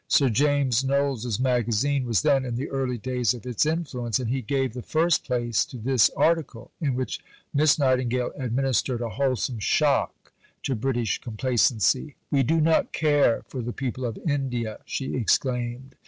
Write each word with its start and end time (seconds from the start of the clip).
Sir 0.07 0.29
James 0.29 0.83
Knowles's 0.83 1.39
magazine 1.39 2.05
was 2.07 2.23
then 2.23 2.43
in 2.43 2.55
the 2.55 2.71
early 2.71 2.97
days 2.97 3.35
of 3.35 3.45
its 3.45 3.67
influence, 3.67 4.17
and 4.19 4.31
he 4.31 4.41
gave 4.41 4.73
the 4.73 4.81
first 4.81 5.23
place 5.23 5.63
to 5.65 5.77
this 5.77 6.09
article, 6.17 6.71
in 6.81 6.95
which 6.95 7.19
Miss 7.53 7.77
Nightingale 7.77 8.31
administered 8.35 9.01
a 9.01 9.09
wholesome 9.09 9.59
shock 9.59 10.33
to 10.63 10.73
British 10.73 11.19
complacency. 11.19 12.15
"We 12.31 12.41
do 12.41 12.59
not 12.59 12.91
care 12.91 13.43
for 13.47 13.61
the 13.61 13.73
people 13.73 14.03
of 14.03 14.17
India," 14.27 14.79
she 14.87 15.13
exclaimed. 15.13 15.93